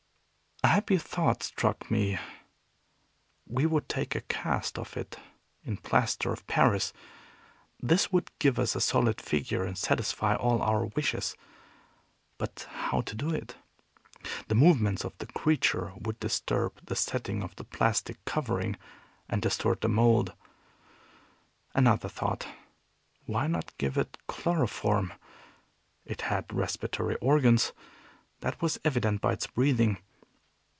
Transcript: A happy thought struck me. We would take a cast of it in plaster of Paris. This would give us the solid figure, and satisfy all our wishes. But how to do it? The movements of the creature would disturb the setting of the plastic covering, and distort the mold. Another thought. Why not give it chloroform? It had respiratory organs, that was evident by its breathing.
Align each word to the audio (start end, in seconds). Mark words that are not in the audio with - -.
A 0.63 0.67
happy 0.67 0.99
thought 0.99 1.41
struck 1.41 1.89
me. 1.89 2.19
We 3.47 3.65
would 3.65 3.89
take 3.89 4.13
a 4.13 4.21
cast 4.21 4.77
of 4.77 4.95
it 4.95 5.17
in 5.63 5.77
plaster 5.77 6.31
of 6.31 6.45
Paris. 6.45 6.93
This 7.79 8.11
would 8.11 8.29
give 8.37 8.59
us 8.59 8.73
the 8.73 8.81
solid 8.81 9.19
figure, 9.19 9.63
and 9.63 9.75
satisfy 9.75 10.35
all 10.35 10.61
our 10.61 10.85
wishes. 10.85 11.35
But 12.37 12.67
how 12.69 13.01
to 13.01 13.15
do 13.15 13.33
it? 13.33 13.55
The 14.49 14.55
movements 14.55 15.03
of 15.03 15.17
the 15.17 15.25
creature 15.25 15.93
would 15.99 16.19
disturb 16.19 16.85
the 16.85 16.95
setting 16.95 17.41
of 17.41 17.55
the 17.55 17.63
plastic 17.63 18.23
covering, 18.25 18.77
and 19.27 19.41
distort 19.41 19.81
the 19.81 19.89
mold. 19.89 20.33
Another 21.73 22.07
thought. 22.07 22.47
Why 23.25 23.47
not 23.47 23.75
give 23.79 23.97
it 23.97 24.15
chloroform? 24.27 25.13
It 26.05 26.21
had 26.21 26.53
respiratory 26.53 27.15
organs, 27.15 27.73
that 28.41 28.61
was 28.61 28.79
evident 28.85 29.21
by 29.21 29.33
its 29.33 29.47
breathing. 29.47 29.97